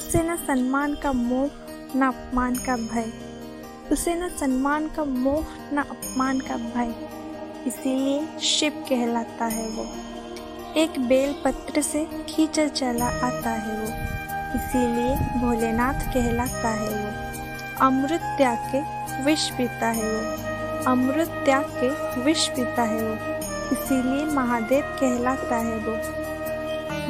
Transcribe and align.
सम्मान 0.00 0.94
का 0.94 1.12
मोह, 1.12 1.50
न 1.96 2.02
अपमान 2.02 2.54
का 2.54 2.76
भय। 2.76 3.12
उसे 3.92 4.14
न 4.14 4.28
सम्मान 4.28 4.88
का 4.88 5.04
मोह, 5.04 5.46
न 5.72 5.76
अपमान 5.76 6.40
का 6.40 6.56
भय। 6.56 6.94
इसीलिए 7.66 8.38
शिव 8.40 8.72
कहलाता 8.72 9.44
है 9.44 9.68
वो। 9.68 9.86
एक 10.76 11.08
बेल 11.08 11.34
पत्र 11.44 11.82
से 11.82 12.24
खींचा 12.28 12.66
चला 12.66 13.06
आता 13.06 13.50
है 13.50 13.80
वो। 13.80 13.86
इसीलिए 14.54 15.40
भोलेनाथ 15.40 15.94
कहलाता 15.94 16.68
है 16.68 16.88
वो। 16.88 17.34
अमृत 17.86 18.20
त्याग 18.20 18.58
के 18.74 18.80
विष 19.24 19.50
पीता 19.50 19.86
है 19.86 20.02
वो। 20.02 20.36
अमृत 20.90 21.28
त्याग 21.28 21.64
के 21.64 22.20
विष 22.20 22.48
पीता 22.48 22.82
है 22.82 23.02
वो। 23.02 23.44
इसीलिए 23.72 24.24
महादेव 24.24 24.82
कहलाता 24.82 25.56
है 25.56 25.76
वो। 25.76 26.24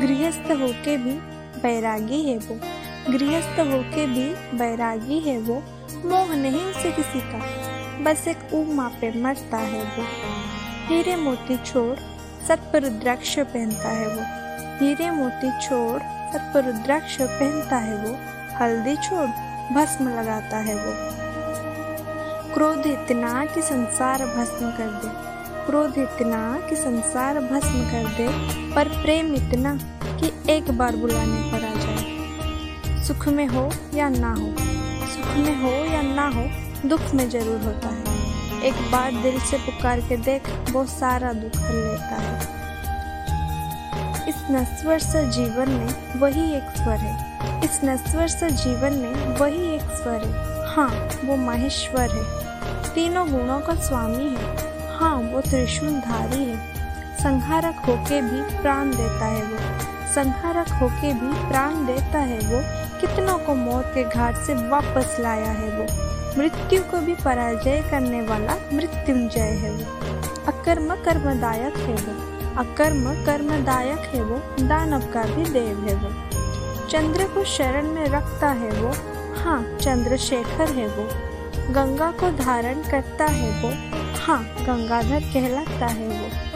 गृहस्थ 0.06 0.52
होके 0.52 0.96
भी 0.96 1.12
बैरागी 1.60 2.22
है 2.22 2.38
वो। 2.38 2.73
गृहस्थ 3.10 3.60
होके 3.60 4.06
भी 4.06 4.58
बैरागी 4.58 5.18
है 5.18 5.38
वो, 5.38 5.62
मोह 6.04 6.36
नहीं 6.36 6.60
उसे 6.60 6.92
किसी 6.92 7.20
का। 7.20 7.38
बस 8.02 8.28
एक 8.28 8.54
उमा 8.54 8.88
पे 8.88 9.22
मरता 9.22 9.56
है 9.56 9.82
वो। 9.82 10.04
हीरे 10.86 11.16
मोती 11.16 11.56
छोड़ 11.56 11.98
सत 12.48 12.70
पर 12.72 12.82
रुद्राक्ष 12.82 13.38
पहनता 13.38 13.88
है 13.88 14.08
वो। 14.08 14.20
हीरे 14.84 15.10
मोती 15.10 15.50
छोड़ 15.60 16.00
सत 16.02 16.50
पर 16.54 16.64
रुद्राक्ष 16.64 17.16
पहनता 17.20 17.76
है 17.76 17.96
वो। 17.96 18.16
हल्दी 18.58 18.96
छोड़ 18.96 19.28
भस्म 19.74 20.08
लगाता 20.08 20.56
है 20.56 20.74
वो। 20.74 21.14
क्रोध 22.54 22.86
इतना 22.86 23.46
कि 23.46 23.62
संसार 23.62 24.26
भस्म 24.26 24.70
कर 24.70 25.00
दे। 25.04 25.34
क्रोध 25.66 25.98
इतना 25.98 26.66
कि 26.70 26.76
संसार 26.76 27.40
भस्म 27.40 27.70
कर 27.70 28.14
दे। 28.16 28.28
पर 28.74 28.88
प्रेम 28.88 29.34
इतना 29.34 29.78
कि 30.04 30.52
एक 30.52 30.70
बार 30.70 30.96
बुलाने 30.96 31.52
पर 31.52 31.64
आ 31.64 31.83
सुख 33.06 33.28
में 33.28 33.46
हो 33.46 33.70
या 33.94 34.08
ना 34.08 34.30
हो, 34.34 34.46
सुख 35.06 35.36
में 35.36 35.62
हो 35.62 35.70
या 35.94 36.02
ना 36.02 36.28
हो, 36.28 36.44
दुख 36.88 37.14
में 37.14 37.30
ज़रूर 37.30 37.60
होता 37.60 37.88
है। 37.88 38.62
एक 38.62 38.74
बार 38.92 39.12
दिल 39.12 39.40
से 39.40 39.56
पुकार 39.58 40.00
के 40.00 40.16
देख, 40.16 40.48
वो 40.72 40.84
सारा 40.86 41.32
दुख 41.32 41.56
हल 41.56 41.74
लेता 41.74 42.16
है। 42.16 42.38
इस 44.28 44.34
नस्वर 44.50 44.98
से 44.98 45.30
जीवन 45.30 45.68
में 45.68 46.20
वही 46.20 46.52
एक 46.52 46.70
स्वर 46.76 46.96
है। 46.96 47.60
इस 47.64 47.80
नस्वर 47.84 48.28
से 48.28 48.50
जीवन 48.50 48.92
में 48.92 49.38
वही 49.38 49.74
एक 49.74 49.82
स्वर 49.82 50.24
है। 50.24 50.66
हाँ 50.74 51.08
वो 51.24 51.36
महेश्वर 51.36 52.10
है। 52.10 52.94
तीनों 52.94 53.30
गुणों 53.30 53.60
का 53.60 53.74
स्वामी 53.74 54.36
है। 54.36 54.56
हाँ 54.98 55.16
वो 55.16 55.40
त्रिशूलधारी 55.40 56.44
है। 56.44 56.56
संहारक 57.18 57.76
होके 57.88 58.20
भी 58.22 58.62
प्राण 58.62 58.90
देता 58.90 59.26
है 59.26 59.42
वो। 59.42 59.93
संहारक 60.14 60.68
होके 60.80 61.12
भी 61.14 61.32
प्राण 61.48 61.86
देता 61.86 62.18
है 62.22 62.38
वो 62.44 62.60
कितनों 63.00 63.38
को 63.38 63.54
मौत 63.56 63.90
के 63.94 64.04
घाट 64.04 64.36
से 64.36 64.54
वापस 64.68 65.16
लाया 65.20 65.50
है 65.52 65.70
वो 65.70 65.86
मृत्यु 66.38 66.82
को 66.82 67.00
भी 67.00 67.14
पराजय 67.14 67.82
करने 67.90 68.20
वाला 68.22 68.54
मृत्युंजय 68.72 69.50
है 69.62 69.70
वो 69.70 70.12
अकर्म 70.48 70.94
कर्मदायक 71.04 71.76
है 71.78 71.94
वो 71.96 72.14
अकर्म 72.60 73.04
कर्मदायक 73.24 74.06
है 74.14 74.22
वो 74.22 74.38
दानव 74.62 75.10
का 75.12 75.22
भी 75.26 75.50
देव 75.50 75.84
है 75.88 75.94
वो 75.96 76.10
चंद्र 76.88 77.26
को 77.28 77.44
शरण 77.50 77.88
में 77.88 78.04
रखता 78.08 78.50
है 78.54 78.70
वो 78.72 78.92
हाँ 79.36 79.62
चंद्रशेखर 79.78 80.72
है 80.72 80.88
वो 80.88 81.08
गंगा 81.72 82.10
को 82.12 82.30
धारण 82.36 82.82
करता 82.82 83.26
है 83.32 83.50
वो 83.62 83.70
हाँ 84.20 84.42
गंगाधर 84.60 85.32
कहलाता 85.32 85.86
है 85.88 86.08
वो 86.10 86.53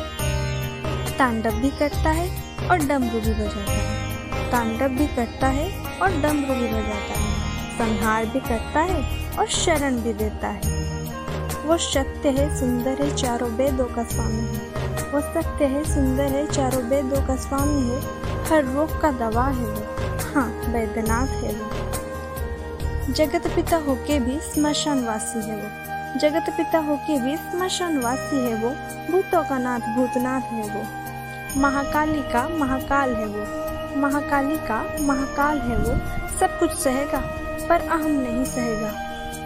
तांडव 1.19 1.51
भी 1.51 1.71
करता 1.71 2.11
है 2.11 2.31
और 2.71 2.79
डमरू 2.79 3.21
भी 3.21 3.35
बजाता 3.35 3.73
है। 3.73 4.15
तांडव 4.51 4.89
भी 4.89 5.07
करता 5.07 5.47
है 5.47 5.85
और 5.99 6.09
डमरू 6.09 6.55
भी 6.55 6.69
बजाता 6.69 7.21
है। 7.21 7.39
संहार 7.79 8.27
भी 8.27 8.41
करता 8.41 8.81
है 8.81 9.29
और 9.39 9.47
शरण 9.47 9.97
भी 9.97 10.13
देता 10.13 10.49
है। 10.49 10.79
वो 11.67 11.79
सत्य 11.79 12.29
है, 12.29 12.61
सुंदर 12.61 13.03
है, 13.03 13.17
चारों 13.17 13.51
वेदों 13.51 13.85
का 13.85 14.05
स्वामी 14.05 14.57
है। 14.57 14.63
वो 15.13 15.21
सत्य 15.21 15.65
है, 15.65 15.85
सुंदर 15.85 16.25
है, 16.25 16.47
चारों 16.47 16.83
वेदों 16.83 17.27
का 17.27 17.37
स्वामी 17.37 17.89
है। 17.89 18.01
हर 18.45 18.65
रोग 18.65 19.01
का 19.01 19.11
दवा 19.11 19.47
है 19.47 19.65
वो। 19.65 19.97
हाँ 20.35 20.49
वैद्यनाथ 20.49 21.27
है 21.27 21.53
वो। 21.53 21.71
जगत 23.13 23.47
पिता 23.57 23.77
होके 23.77 24.21
भी 24.21 24.41
स्मशान 24.41 25.05
वासी 25.05 25.51
है 25.51 25.57
वो। 25.57 25.89
जगत 26.19 26.47
पिता 26.51 26.79
होके 26.79 27.21
भी 27.21 27.37
स्मशान 27.37 27.99
वासी 27.99 28.51
है 28.51 28.55
वो। 28.55 28.71
भूतों 29.13 29.45
का 29.45 29.59
नाथ, 29.59 29.81
भूतनाथ 29.81 30.41
है 30.41 30.63
वो। 30.63 31.08
महाकाली 31.59 32.23
का 32.23 32.49
महाकाल 32.49 33.15
है 33.15 33.27
वो। 33.27 33.47
महाकाली 34.01 34.57
का 34.57 34.97
महाकाल 35.01 35.59
है 35.59 35.77
वो। 35.77 35.95
सब 36.39 36.59
कुछ 36.59 36.71
सहेगा, 36.71 37.19
पर 37.69 37.81
अहम 37.81 38.11
नहीं 38.11 38.45
सहेगा। 38.45 38.93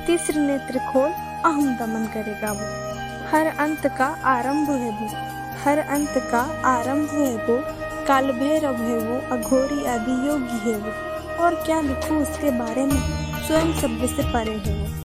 तीसरे 0.06 0.40
नेत्र 0.40 0.78
खोल, 0.78 1.10
अहम 1.44 1.76
दमन 1.76 2.10
करेगा 2.14 2.52
वो। 2.52 2.92
हर 3.30 3.46
अंत 3.46 3.86
का 3.86 4.16
आरंभ 4.24 4.70
है 4.70 4.90
वो। 4.90 5.08
हर 5.64 5.78
अंत 5.78 6.14
का 6.16 6.62
आरंभ 6.64 7.08
है 7.10 7.36
वो। 7.36 7.62
काल 8.06 8.32
भैरव 8.32 8.76
है 8.76 8.98
वो, 8.98 9.36
अघोरी 9.36 9.84
आदि 9.84 10.28
योगी 10.28 10.70
है 10.70 10.76
वो। 10.78 11.12
और 11.42 11.54
क्या 11.54 11.80
लिखूं 11.80 12.22
उसके 12.22 12.50
बारे 12.50 12.86
में? 12.86 13.00
स्वयं 13.46 13.72
शब्द 13.72 14.16
से 14.16 14.32
परे 14.32 14.62
है 14.66 14.96
वो। 14.96 15.01